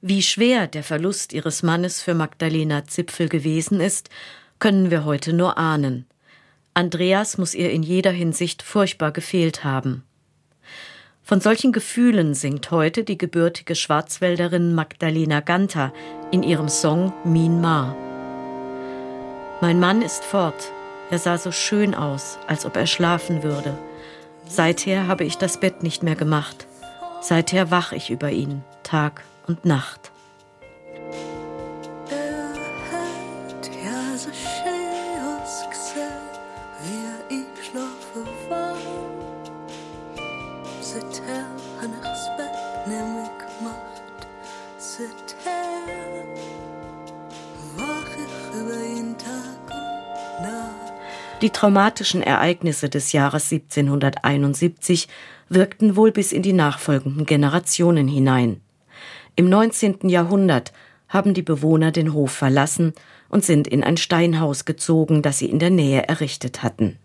Wie 0.00 0.22
schwer 0.22 0.68
der 0.68 0.82
Verlust 0.82 1.34
ihres 1.34 1.62
Mannes 1.62 2.00
für 2.00 2.14
Magdalena 2.14 2.86
Zipfel 2.86 3.28
gewesen 3.28 3.80
ist, 3.80 4.08
können 4.58 4.90
wir 4.90 5.04
heute 5.04 5.34
nur 5.34 5.58
ahnen. 5.58 6.06
Andreas 6.72 7.36
muss 7.36 7.54
ihr 7.54 7.70
in 7.70 7.82
jeder 7.82 8.12
Hinsicht 8.12 8.62
furchtbar 8.62 9.12
gefehlt 9.12 9.64
haben. 9.64 10.07
Von 11.28 11.42
solchen 11.42 11.72
Gefühlen 11.72 12.32
singt 12.32 12.70
heute 12.70 13.04
die 13.04 13.18
gebürtige 13.18 13.74
Schwarzwälderin 13.74 14.74
Magdalena 14.74 15.40
Ganter 15.40 15.92
in 16.30 16.42
ihrem 16.42 16.70
Song 16.70 17.12
Min 17.22 17.60
Ma. 17.60 17.94
Mein 19.60 19.78
Mann 19.78 20.00
ist 20.00 20.24
fort. 20.24 20.72
Er 21.10 21.18
sah 21.18 21.36
so 21.36 21.52
schön 21.52 21.94
aus, 21.94 22.38
als 22.46 22.64
ob 22.64 22.76
er 22.76 22.86
schlafen 22.86 23.42
würde. 23.42 23.76
Seither 24.46 25.06
habe 25.06 25.24
ich 25.24 25.36
das 25.36 25.60
Bett 25.60 25.82
nicht 25.82 26.02
mehr 26.02 26.16
gemacht. 26.16 26.66
Seither 27.20 27.70
wach 27.70 27.92
ich 27.92 28.08
über 28.08 28.30
ihn, 28.30 28.64
Tag 28.82 29.22
und 29.46 29.66
Nacht. 29.66 30.10
Die 51.48 51.52
traumatischen 51.54 52.22
Ereignisse 52.22 52.90
des 52.90 53.12
Jahres 53.12 53.50
1771 53.50 55.08
wirkten 55.48 55.96
wohl 55.96 56.12
bis 56.12 56.30
in 56.32 56.42
die 56.42 56.52
nachfolgenden 56.52 57.24
Generationen 57.24 58.06
hinein. 58.06 58.60
Im 59.34 59.48
19. 59.48 60.10
Jahrhundert 60.10 60.74
haben 61.08 61.32
die 61.32 61.40
Bewohner 61.40 61.90
den 61.90 62.12
Hof 62.12 62.32
verlassen 62.32 62.92
und 63.30 63.46
sind 63.46 63.66
in 63.66 63.82
ein 63.82 63.96
Steinhaus 63.96 64.66
gezogen, 64.66 65.22
das 65.22 65.38
sie 65.38 65.48
in 65.48 65.58
der 65.58 65.70
Nähe 65.70 66.06
errichtet 66.06 66.62
hatten. 66.62 66.98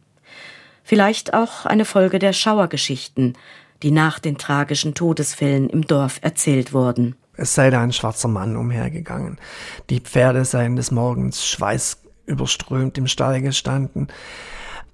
Vielleicht 0.83 1.33
auch 1.33 1.65
eine 1.65 1.85
Folge 1.85 2.19
der 2.19 2.33
Schauergeschichten, 2.33 3.37
die 3.81 3.91
nach 3.91 4.19
den 4.19 4.37
tragischen 4.37 4.93
Todesfällen 4.93 5.69
im 5.69 5.87
Dorf 5.87 6.19
erzählt 6.21 6.73
wurden. 6.73 7.15
Es 7.37 7.55
sei 7.55 7.69
da 7.69 7.81
ein 7.81 7.93
schwarzer 7.93 8.27
Mann 8.27 8.57
umhergegangen. 8.57 9.39
Die 9.89 10.01
Pferde 10.01 10.43
seien 10.43 10.75
des 10.75 10.91
Morgens 10.91 11.45
schweißüberströmt 12.25 12.97
im 12.97 13.07
Stall 13.07 13.41
gestanden. 13.41 14.07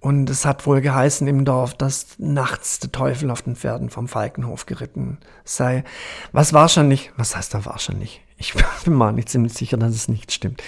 Und 0.01 0.29
es 0.29 0.45
hat 0.45 0.65
wohl 0.65 0.79
geheißen 0.79 1.27
im 1.27 1.43
Dorf, 1.43 1.73
dass 1.73 2.17
nachts 2.17 2.79
der 2.79 2.91
Teufel 2.91 3.29
auf 3.31 3.41
den 3.41 3.57
Pferden 3.57 3.89
vom 3.89 4.07
Falkenhof 4.07 4.65
geritten 4.65 5.17
sei. 5.43 5.83
Was 6.31 6.53
wahrscheinlich, 6.53 7.11
was 7.17 7.35
heißt 7.35 7.53
da 7.53 7.65
wahrscheinlich? 7.65 8.21
Ich 8.41 8.53
bin 8.85 8.93
mal 8.93 9.11
nicht 9.11 9.29
ziemlich 9.29 9.53
sicher, 9.53 9.77
dass 9.77 9.93
es 9.93 10.07
nicht 10.07 10.31
stimmt. 10.31 10.63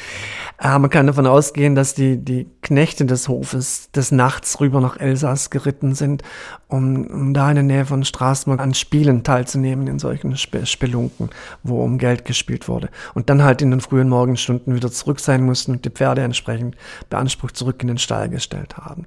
Aber 0.57 0.79
man 0.79 0.89
kann 0.89 1.07
davon 1.07 1.25
ausgehen, 1.25 1.73
dass 1.73 1.95
die, 1.95 2.17
die 2.17 2.47
Knechte 2.61 3.05
des 3.05 3.29
Hofes 3.29 3.89
des 3.91 4.11
Nachts 4.11 4.59
rüber 4.59 4.81
nach 4.81 4.97
Elsass 4.99 5.49
geritten 5.49 5.95
sind, 5.95 6.21
um, 6.67 7.07
um 7.07 7.33
da 7.33 7.49
in 7.49 7.55
der 7.55 7.63
Nähe 7.63 7.85
von 7.85 8.03
Straßburg 8.03 8.59
an 8.59 8.73
Spielen 8.73 9.23
teilzunehmen, 9.23 9.87
in 9.87 9.99
solchen 9.99 10.33
Sp 10.35 10.65
Spelunken, 10.65 11.29
wo 11.63 11.81
um 11.81 11.97
Geld 11.97 12.25
gespielt 12.25 12.67
wurde. 12.67 12.89
Und 13.13 13.29
dann 13.29 13.41
halt 13.41 13.61
in 13.61 13.71
den 13.71 13.81
frühen 13.81 14.09
Morgenstunden 14.09 14.75
wieder 14.75 14.91
zurück 14.91 15.21
sein 15.21 15.43
mussten 15.43 15.71
und 15.71 15.85
die 15.85 15.89
Pferde 15.89 16.21
entsprechend 16.21 16.75
beansprucht 17.09 17.55
zurück 17.55 17.81
in 17.81 17.87
den 17.87 17.97
Stall 17.97 18.29
gestellt 18.29 18.77
haben. 18.77 19.05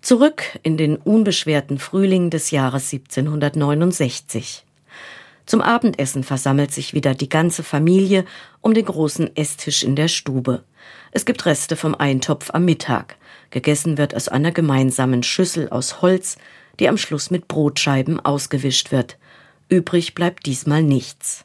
Zurück 0.00 0.58
in 0.62 0.76
den 0.76 0.96
unbeschwerten 0.96 1.78
Frühling 1.78 2.30
des 2.30 2.52
Jahres 2.52 2.92
1769. 2.92 4.64
Zum 5.50 5.62
Abendessen 5.62 6.22
versammelt 6.22 6.70
sich 6.70 6.94
wieder 6.94 7.12
die 7.12 7.28
ganze 7.28 7.64
Familie 7.64 8.24
um 8.60 8.72
den 8.72 8.84
großen 8.84 9.34
Esstisch 9.34 9.82
in 9.82 9.96
der 9.96 10.06
Stube. 10.06 10.62
Es 11.10 11.24
gibt 11.24 11.44
Reste 11.44 11.74
vom 11.74 11.96
Eintopf 11.96 12.50
am 12.52 12.64
Mittag. 12.64 13.16
Gegessen 13.50 13.98
wird 13.98 14.14
aus 14.14 14.28
einer 14.28 14.52
gemeinsamen 14.52 15.24
Schüssel 15.24 15.68
aus 15.68 16.02
Holz, 16.02 16.38
die 16.78 16.88
am 16.88 16.96
Schluss 16.96 17.32
mit 17.32 17.48
Brotscheiben 17.48 18.20
ausgewischt 18.20 18.92
wird. 18.92 19.18
Übrig 19.68 20.14
bleibt 20.14 20.46
diesmal 20.46 20.84
nichts. 20.84 21.44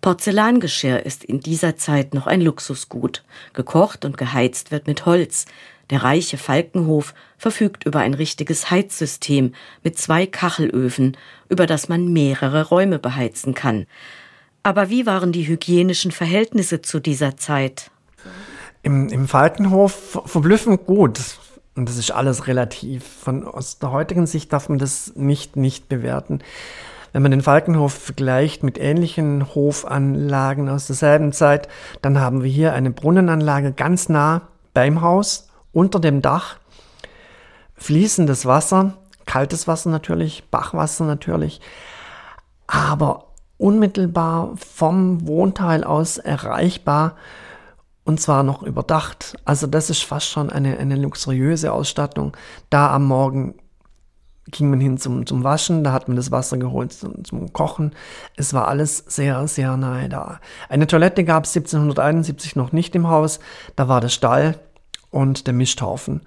Porzellangeschirr 0.00 1.04
ist 1.04 1.22
in 1.22 1.40
dieser 1.40 1.76
Zeit 1.76 2.14
noch 2.14 2.26
ein 2.26 2.40
Luxusgut. 2.40 3.22
Gekocht 3.52 4.06
und 4.06 4.16
geheizt 4.16 4.70
wird 4.70 4.86
mit 4.86 5.04
Holz. 5.04 5.44
Der 5.90 6.04
reiche 6.04 6.38
Falkenhof 6.38 7.14
verfügt 7.36 7.84
über 7.84 7.98
ein 7.98 8.14
richtiges 8.14 8.70
Heizsystem 8.70 9.54
mit 9.82 9.98
zwei 9.98 10.26
Kachelöfen, 10.26 11.16
über 11.48 11.66
das 11.66 11.88
man 11.88 12.12
mehrere 12.12 12.68
Räume 12.68 12.98
beheizen 12.98 13.54
kann. 13.54 13.86
Aber 14.62 14.88
wie 14.88 15.06
waren 15.06 15.32
die 15.32 15.48
hygienischen 15.48 16.12
Verhältnisse 16.12 16.80
zu 16.80 17.00
dieser 17.00 17.36
Zeit? 17.36 17.90
Im, 18.82 19.08
im 19.08 19.26
Falkenhof 19.26 20.22
verblüffend 20.26 20.86
gut. 20.86 21.18
Und 21.74 21.88
das 21.88 21.96
ist 21.96 22.10
alles 22.12 22.46
relativ. 22.46 23.04
Von 23.04 23.44
aus 23.44 23.78
der 23.78 23.90
heutigen 23.90 24.26
Sicht 24.26 24.52
darf 24.52 24.68
man 24.68 24.78
das 24.78 25.14
nicht, 25.16 25.56
nicht 25.56 25.88
bewerten. 25.88 26.40
Wenn 27.12 27.22
man 27.22 27.30
den 27.32 27.42
Falkenhof 27.42 27.92
vergleicht 27.92 28.62
mit 28.62 28.78
ähnlichen 28.78 29.54
Hofanlagen 29.54 30.68
aus 30.68 30.86
derselben 30.86 31.32
Zeit, 31.32 31.68
dann 32.02 32.20
haben 32.20 32.44
wir 32.44 32.50
hier 32.50 32.72
eine 32.74 32.90
Brunnenanlage 32.90 33.72
ganz 33.72 34.08
nah 34.08 34.42
beim 34.74 35.00
Haus 35.00 35.49
unter 35.72 36.00
dem 36.00 36.22
Dach 36.22 36.56
fließendes 37.76 38.46
Wasser, 38.46 38.94
kaltes 39.26 39.66
Wasser 39.66 39.90
natürlich, 39.90 40.44
Bachwasser 40.50 41.04
natürlich, 41.04 41.60
aber 42.66 43.26
unmittelbar 43.58 44.52
vom 44.56 45.26
Wohnteil 45.26 45.84
aus 45.84 46.18
erreichbar 46.18 47.16
und 48.04 48.20
zwar 48.20 48.42
noch 48.42 48.62
überdacht. 48.62 49.36
Also 49.44 49.66
das 49.66 49.90
ist 49.90 50.02
fast 50.02 50.26
schon 50.26 50.50
eine, 50.50 50.78
eine 50.78 50.96
luxuriöse 50.96 51.72
Ausstattung. 51.72 52.36
Da 52.70 52.92
am 52.94 53.06
Morgen 53.06 53.54
ging 54.50 54.70
man 54.70 54.80
hin 54.80 54.98
zum, 54.98 55.26
zum 55.26 55.44
Waschen, 55.44 55.84
da 55.84 55.92
hat 55.92 56.08
man 56.08 56.16
das 56.16 56.30
Wasser 56.30 56.56
geholt 56.56 56.92
zum, 56.92 57.24
zum 57.24 57.52
Kochen. 57.52 57.92
Es 58.36 58.52
war 58.52 58.68
alles 58.68 58.98
sehr, 59.06 59.46
sehr 59.46 59.76
nahe 59.76 60.08
da. 60.08 60.40
Eine 60.68 60.86
Toilette 60.86 61.24
gab 61.24 61.44
es 61.44 61.54
1771 61.54 62.56
noch 62.56 62.72
nicht 62.72 62.94
im 62.94 63.08
Haus, 63.08 63.38
da 63.76 63.88
war 63.88 64.00
der 64.00 64.08
Stall 64.08 64.58
und 65.10 65.46
der 65.46 65.54
Misthaufen. 65.54 66.22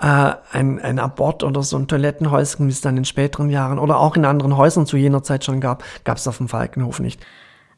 Äh, 0.00 0.34
ein, 0.50 0.80
ein 0.80 0.98
Abort 0.98 1.44
oder 1.44 1.62
so 1.62 1.76
ein 1.76 1.88
Toilettenhäuschen, 1.88 2.66
wie 2.66 2.72
es 2.72 2.80
dann 2.80 2.96
in 2.96 3.04
späteren 3.04 3.50
Jahren 3.50 3.78
oder 3.78 3.98
auch 3.98 4.16
in 4.16 4.24
anderen 4.24 4.56
Häusern 4.56 4.86
zu 4.86 4.96
jener 4.96 5.22
Zeit 5.22 5.44
schon 5.44 5.60
gab, 5.60 5.84
gab 6.04 6.16
es 6.16 6.26
auf 6.26 6.38
dem 6.38 6.48
Falkenhof 6.48 7.00
nicht. 7.00 7.24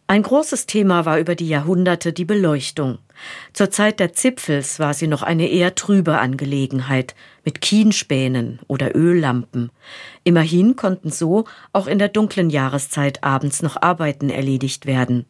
Ein 0.06 0.22
großes 0.22 0.66
Thema 0.66 1.06
war 1.06 1.18
über 1.18 1.34
die 1.34 1.48
Jahrhunderte 1.48 2.12
die 2.12 2.26
Beleuchtung. 2.26 2.98
Zur 3.54 3.70
Zeit 3.70 4.00
der 4.00 4.12
Zipfels 4.12 4.78
war 4.78 4.92
sie 4.92 5.06
noch 5.06 5.22
eine 5.22 5.48
eher 5.48 5.74
trübe 5.74 6.18
Angelegenheit 6.18 7.14
mit 7.42 7.62
Kienspänen 7.62 8.58
oder 8.68 8.94
Öllampen. 8.94 9.70
Immerhin 10.22 10.76
konnten 10.76 11.10
so 11.10 11.46
auch 11.72 11.86
in 11.86 11.98
der 11.98 12.08
dunklen 12.08 12.50
Jahreszeit 12.50 13.24
abends 13.24 13.62
noch 13.62 13.80
Arbeiten 13.80 14.28
erledigt 14.28 14.84
werden. 14.84 15.24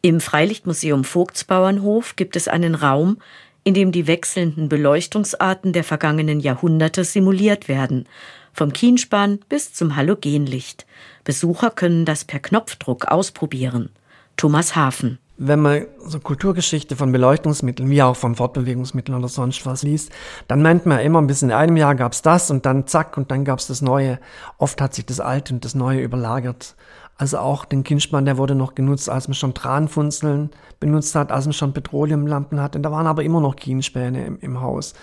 Im 0.00 0.20
Freilichtmuseum 0.20 1.04
Vogtsbauernhof 1.04 2.16
gibt 2.16 2.36
es 2.36 2.48
einen 2.48 2.74
Raum, 2.74 3.18
in 3.64 3.74
dem 3.74 3.92
die 3.92 4.06
wechselnden 4.06 4.68
Beleuchtungsarten 4.68 5.72
der 5.72 5.84
vergangenen 5.84 6.38
Jahrhunderte 6.40 7.04
simuliert 7.04 7.66
werden, 7.66 8.06
vom 8.52 8.72
Kienspan 8.72 9.40
bis 9.48 9.72
zum 9.72 9.96
Halogenlicht. 9.96 10.86
Besucher 11.24 11.70
können 11.70 12.04
das 12.04 12.24
per 12.24 12.40
Knopfdruck 12.40 13.06
ausprobieren. 13.06 13.90
Thomas 14.36 14.76
Hafen. 14.76 15.18
Wenn 15.36 15.60
man 15.60 15.86
so 16.04 16.20
Kulturgeschichte 16.20 16.94
von 16.94 17.10
Beleuchtungsmitteln, 17.10 17.90
wie 17.90 18.02
auch 18.02 18.14
von 18.14 18.36
Fortbewegungsmitteln 18.36 19.18
oder 19.18 19.26
sonst 19.26 19.66
was 19.66 19.82
liest, 19.82 20.12
dann 20.46 20.62
meint 20.62 20.86
man 20.86 21.00
immer, 21.00 21.20
bis 21.22 21.42
in 21.42 21.50
einem 21.50 21.76
Jahr 21.76 21.96
gab's 21.96 22.22
das 22.22 22.52
und 22.52 22.64
dann 22.66 22.86
zack 22.86 23.16
und 23.16 23.32
dann 23.32 23.44
gab's 23.44 23.66
das 23.66 23.82
Neue. 23.82 24.20
Oft 24.58 24.80
hat 24.80 24.94
sich 24.94 25.06
das 25.06 25.18
Alte 25.18 25.54
und 25.54 25.64
das 25.64 25.74
Neue 25.74 26.02
überlagert. 26.02 26.76
Also 27.16 27.38
auch 27.38 27.64
den 27.64 27.84
Kindspann, 27.84 28.24
der 28.24 28.38
wurde 28.38 28.54
noch 28.54 28.74
genutzt, 28.74 29.08
als 29.08 29.28
man 29.28 29.34
schon 29.34 29.54
Tranfunzeln 29.54 30.50
benutzt 30.80 31.14
hat, 31.14 31.30
als 31.30 31.44
man 31.46 31.52
schon 31.52 31.72
Petroleumlampen 31.72 32.60
hatte. 32.60 32.80
Da 32.80 32.90
waren 32.90 33.06
aber 33.06 33.22
immer 33.22 33.40
noch 33.40 33.56
Kienspäne 33.56 34.26
im, 34.26 34.38
im 34.40 34.60
Haus. 34.60 34.94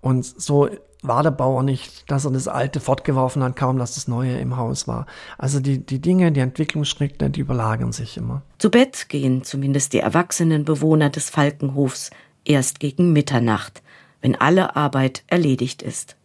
Und 0.00 0.24
so 0.24 0.68
war 1.02 1.22
der 1.22 1.30
Bauer 1.30 1.62
nicht, 1.62 2.10
dass 2.10 2.24
er 2.24 2.32
das 2.32 2.48
Alte 2.48 2.80
fortgeworfen 2.80 3.42
hat, 3.42 3.54
kaum 3.54 3.78
dass 3.78 3.94
das 3.94 4.08
Neue 4.08 4.38
im 4.38 4.56
Haus 4.56 4.88
war. 4.88 5.06
Also 5.38 5.60
die, 5.60 5.84
die 5.84 6.00
Dinge, 6.00 6.32
die 6.32 6.40
Entwicklungsschritte, 6.40 7.30
die 7.30 7.40
überlagern 7.40 7.92
sich 7.92 8.16
immer. 8.16 8.42
Zu 8.58 8.70
Bett 8.70 9.08
gehen 9.08 9.44
zumindest 9.44 9.92
die 9.92 10.00
erwachsenen 10.00 10.64
Bewohner 10.64 11.10
des 11.10 11.30
Falkenhofs 11.30 12.10
erst 12.44 12.80
gegen 12.80 13.12
Mitternacht, 13.12 13.82
wenn 14.20 14.34
alle 14.34 14.74
Arbeit 14.74 15.22
erledigt 15.28 15.82
ist. 15.82 16.16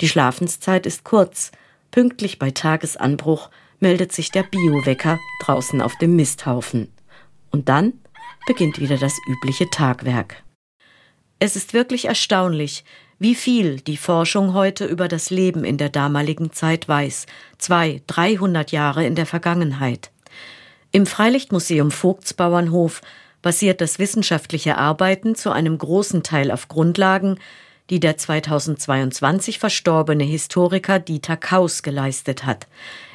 Die 0.00 0.08
Schlafenszeit 0.08 0.86
ist 0.86 1.04
kurz. 1.04 1.52
Pünktlich 1.90 2.38
bei 2.38 2.50
Tagesanbruch 2.50 3.50
meldet 3.82 4.12
sich 4.12 4.30
der 4.30 4.44
Biowecker 4.44 5.18
draußen 5.42 5.82
auf 5.82 5.98
dem 5.98 6.16
Misthaufen. 6.16 6.90
Und 7.50 7.68
dann 7.68 7.92
beginnt 8.46 8.80
wieder 8.80 8.96
das 8.96 9.18
übliche 9.28 9.68
Tagwerk. 9.68 10.42
Es 11.38 11.56
ist 11.56 11.74
wirklich 11.74 12.06
erstaunlich, 12.06 12.84
wie 13.18 13.34
viel 13.34 13.80
die 13.80 13.96
Forschung 13.96 14.54
heute 14.54 14.84
über 14.84 15.08
das 15.08 15.30
Leben 15.30 15.64
in 15.64 15.76
der 15.76 15.88
damaligen 15.88 16.52
Zeit 16.52 16.88
weiß, 16.88 17.26
zwei, 17.58 18.00
dreihundert 18.06 18.72
Jahre 18.72 19.04
in 19.04 19.16
der 19.16 19.26
Vergangenheit. 19.26 20.10
Im 20.92 21.04
Freilichtmuseum 21.04 21.90
Vogtsbauernhof 21.90 23.00
basiert 23.42 23.80
das 23.80 23.98
wissenschaftliche 23.98 24.78
Arbeiten 24.78 25.34
zu 25.34 25.50
einem 25.50 25.76
großen 25.76 26.22
Teil 26.22 26.52
auf 26.52 26.68
Grundlagen, 26.68 27.38
die 27.90 27.98
der 27.98 28.16
2022 28.16 29.58
verstorbene 29.58 30.24
Historiker 30.24 30.98
Dieter 30.98 31.36
Kaus 31.36 31.82
geleistet 31.82 32.46
hat. 32.46 32.68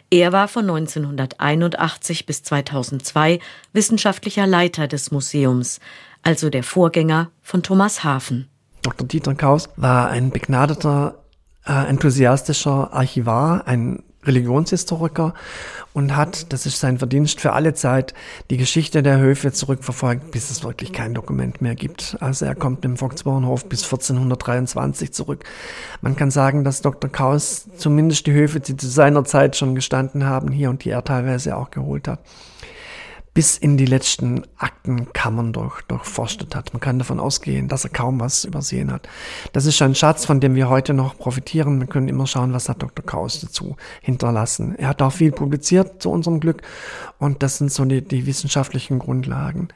Er 0.10 0.32
war 0.32 0.48
von 0.48 0.70
1981 0.70 2.26
bis 2.26 2.44
2002 2.44 3.40
wissenschaftlicher 3.74 4.48
Leiter 4.48 4.88
des 4.88 5.12
Museums, 5.12 5.80
also 6.24 6.50
der 6.50 6.64
Vorgänger 6.64 7.30
von 7.42 7.62
Thomas 7.62 8.04
Hafen. 8.04 8.48
Dr. 8.84 9.06
Dieter 9.08 9.36
Kaus 9.36 9.70
war 9.76 10.10
ein 10.10 10.32
begnadeter, 10.32 11.24
äh, 11.66 11.90
enthusiastischer 11.90 12.94
Archivar, 12.94 13.68
ein 13.68 14.04
Religionshistoriker 14.28 15.34
und 15.94 16.16
hat, 16.16 16.52
das 16.54 16.66
ist 16.66 16.80
sein 16.80 17.00
Verdienst 17.00 17.42
für 17.42 17.54
alle 17.54 17.74
Zeit, 17.74 18.14
die 18.50 18.58
Geschichte 18.58 19.02
der 19.02 19.18
Höfe 19.20 19.52
zurückverfolgt, 19.52 20.32
bis 20.32 20.52
es 20.52 20.64
wirklich 20.64 20.94
kein 20.94 21.14
Dokument 21.14 21.62
mehr 21.62 21.76
gibt. 21.76 22.18
Also 22.20 22.46
er 22.46 22.56
kommt 22.56 22.86
im 22.86 22.98
Volksbauernhof 22.98 23.66
bis 23.66 23.84
1423 23.84 25.12
zurück. 25.12 25.44
Man 26.02 26.16
kann 26.16 26.30
sagen, 26.30 26.64
dass 26.64 26.82
Dr. 26.82 27.10
Kaus 27.10 27.68
zumindest 27.78 28.28
die 28.28 28.34
Höfe, 28.34 28.60
die 28.60 28.78
zu 28.78 28.88
seiner 28.88 29.24
Zeit 29.24 29.56
schon 29.56 29.74
gestanden 29.74 30.26
haben, 30.26 30.52
hier 30.52 30.70
und 30.70 30.84
die 30.84 30.92
er 30.92 31.04
teilweise 31.04 31.58
auch 31.58 31.72
geholt 31.72 32.08
hat 32.08 32.20
bis 33.38 33.56
in 33.56 33.78
die 33.78 33.86
letzten 33.86 34.46
Aktenkammern 34.58 35.54
durch, 35.54 35.84
durchforstet 35.84 36.56
hat. 36.56 36.74
Man 36.74 36.80
kann 36.80 36.98
davon 36.98 37.20
ausgehen, 37.20 37.68
dass 37.68 37.84
er 37.84 37.92
kaum 37.92 38.20
was 38.20 38.46
übersehen 38.46 38.92
hat. 38.92 39.08
Das 39.54 39.68
ist 39.68 39.80
ein 39.84 39.94
Schatz, 39.94 40.26
von 40.26 40.40
dem 40.40 40.56
wir 40.56 40.70
heute 40.70 40.96
noch 40.96 41.16
profitieren. 41.20 41.80
Wir 41.80 41.86
können 41.86 42.08
immer 42.08 42.26
schauen, 42.26 42.52
was 42.52 42.68
hat 42.68 42.82
Dr. 42.82 43.06
Kraus 43.06 43.40
dazu 43.40 43.76
hinterlassen. 44.02 44.74
Er 44.80 44.88
hat 44.88 45.04
auch 45.04 45.12
viel 45.12 45.32
publiziert 45.32 46.02
zu 46.02 46.10
unserem 46.10 46.40
Glück 46.40 46.64
und 47.20 47.44
das 47.44 47.60
sind 47.60 47.72
so 47.72 47.86
die, 47.86 48.02
die 48.02 48.26
wissenschaftlichen 48.26 48.98
Grundlagen. 48.98 49.68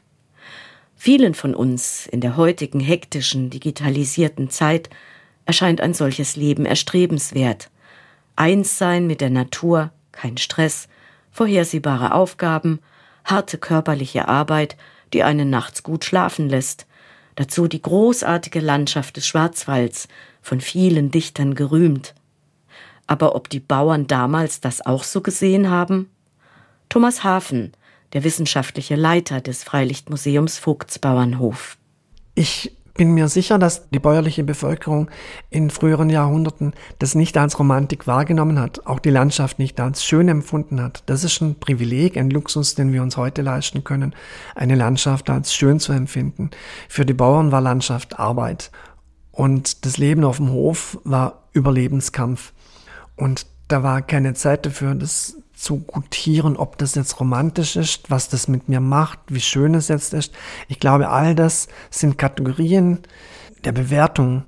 Vielen 0.95 1.35
von 1.35 1.53
uns 1.53 2.07
in 2.07 2.19
der 2.19 2.37
heutigen 2.37 2.79
hektischen, 2.79 3.51
digitalisierten 3.51 4.49
Zeit 4.49 4.89
erscheint 5.45 5.81
ein 5.81 5.93
solches 5.93 6.35
Leben 6.35 6.65
erstrebenswert. 6.65 7.69
Eins 8.35 8.79
sein 8.79 9.05
mit 9.05 9.21
der 9.21 9.29
Natur, 9.29 9.91
kein 10.11 10.37
Stress, 10.39 10.87
vorhersehbare 11.29 12.15
Aufgaben, 12.15 12.79
harte 13.23 13.57
körperliche 13.57 14.27
Arbeit, 14.27 14.77
die 15.13 15.23
einen 15.23 15.49
nachts 15.49 15.83
gut 15.83 16.05
schlafen 16.05 16.49
lässt. 16.49 16.87
Dazu 17.35 17.67
die 17.67 17.81
großartige 17.81 18.59
Landschaft 18.59 19.17
des 19.17 19.27
Schwarzwalds, 19.27 20.07
von 20.41 20.59
vielen 20.59 21.11
Dichtern 21.11 21.55
gerühmt. 21.55 22.15
Aber 23.07 23.35
ob 23.35 23.49
die 23.49 23.59
Bauern 23.59 24.07
damals 24.07 24.61
das 24.61 24.85
auch 24.85 25.03
so 25.03 25.21
gesehen 25.21 25.69
haben? 25.69 26.09
Thomas 26.89 27.23
Hafen, 27.23 27.73
der 28.13 28.23
wissenschaftliche 28.23 28.95
Leiter 28.95 29.39
des 29.41 29.63
Freilichtmuseums 29.63 30.57
Vogtsbauernhof. 30.57 31.77
Ich 32.35 32.73
bin 32.93 33.13
mir 33.13 33.27
sicher, 33.27 33.57
dass 33.57 33.89
die 33.89 33.99
bäuerliche 33.99 34.43
Bevölkerung 34.43 35.09
in 35.49 35.69
früheren 35.69 36.09
Jahrhunderten 36.09 36.73
das 36.99 37.15
nicht 37.15 37.37
als 37.37 37.57
Romantik 37.57 38.07
wahrgenommen 38.07 38.59
hat, 38.59 38.85
auch 38.85 38.99
die 38.99 39.09
Landschaft 39.09 39.59
nicht 39.59 39.79
als 39.79 40.03
schön 40.03 40.27
empfunden 40.27 40.81
hat. 40.81 41.03
Das 41.05 41.23
ist 41.23 41.41
ein 41.41 41.59
Privileg, 41.59 42.17
ein 42.17 42.29
Luxus, 42.29 42.75
den 42.75 42.91
wir 42.93 43.01
uns 43.01 43.17
heute 43.17 43.41
leisten 43.41 43.83
können, 43.83 44.13
eine 44.55 44.75
Landschaft 44.75 45.29
als 45.29 45.53
schön 45.53 45.79
zu 45.79 45.93
empfinden. 45.93 46.51
Für 46.89 47.05
die 47.05 47.13
Bauern 47.13 47.51
war 47.51 47.61
Landschaft 47.61 48.19
Arbeit 48.19 48.71
und 49.31 49.85
das 49.85 49.97
Leben 49.97 50.23
auf 50.23 50.37
dem 50.37 50.51
Hof 50.51 50.99
war 51.03 51.47
Überlebenskampf. 51.53 52.53
Und 53.15 53.45
da 53.67 53.83
war 53.83 54.01
keine 54.01 54.33
Zeit 54.33 54.65
dafür, 54.65 54.95
das 54.95 55.37
zu 55.61 55.77
gutieren, 55.79 56.57
ob 56.57 56.77
das 56.77 56.95
jetzt 56.95 57.19
romantisch 57.19 57.75
ist, 57.75 58.09
was 58.09 58.29
das 58.29 58.47
mit 58.47 58.67
mir 58.67 58.79
macht, 58.79 59.19
wie 59.27 59.39
schön 59.39 59.75
es 59.75 59.89
jetzt 59.89 60.13
ist. 60.13 60.33
Ich 60.67 60.79
glaube, 60.79 61.09
all 61.09 61.35
das 61.35 61.67
sind 61.89 62.17
Kategorien 62.17 62.99
der 63.63 63.71
Bewertung, 63.71 64.43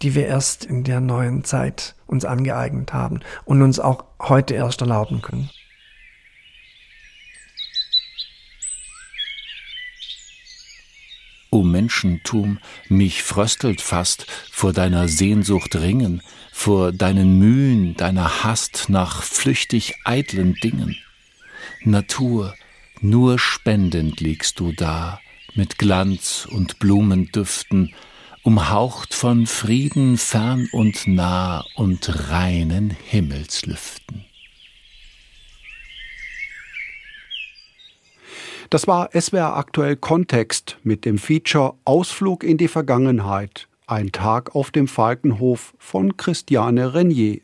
die 0.00 0.14
wir 0.14 0.26
erst 0.26 0.64
in 0.64 0.84
der 0.84 1.00
neuen 1.00 1.42
Zeit 1.42 1.96
uns 2.06 2.24
angeeignet 2.24 2.92
haben 2.92 3.20
und 3.44 3.62
uns 3.62 3.80
auch 3.80 4.04
heute 4.20 4.54
erst 4.54 4.80
erlauben 4.80 5.22
können. 5.22 5.50
O 11.50 11.62
Menschentum, 11.62 12.58
mich 12.88 13.22
fröstelt 13.22 13.80
fast 13.80 14.26
vor 14.52 14.72
deiner 14.72 15.08
Sehnsucht 15.08 15.76
ringen, 15.76 16.22
vor 16.52 16.92
deinen 16.92 17.38
Mühen, 17.38 17.96
deiner 17.96 18.44
Hast 18.44 18.88
nach 18.88 19.22
flüchtig 19.22 19.94
eitlen 20.04 20.54
Dingen. 20.54 20.96
Natur, 21.84 22.54
nur 23.00 23.38
spendend 23.38 24.20
liegst 24.20 24.60
du 24.60 24.72
da, 24.72 25.20
mit 25.54 25.78
Glanz 25.78 26.46
und 26.50 26.78
Blumendüften, 26.78 27.94
umhaucht 28.42 29.14
von 29.14 29.46
Frieden 29.46 30.18
fern 30.18 30.68
und 30.72 31.06
nah 31.06 31.64
und 31.76 32.30
reinen 32.30 32.90
Himmelslüften. 32.90 34.27
Das 38.70 38.86
war 38.86 39.08
SWR 39.18 39.56
aktuell 39.56 39.96
Kontext 39.96 40.76
mit 40.82 41.06
dem 41.06 41.16
Feature 41.16 41.74
Ausflug 41.86 42.44
in 42.44 42.58
die 42.58 42.68
Vergangenheit. 42.68 43.66
Ein 43.86 44.12
Tag 44.12 44.54
auf 44.54 44.70
dem 44.70 44.88
Falkenhof 44.88 45.72
von 45.78 46.18
Christiane 46.18 46.92
Renier. 46.92 47.40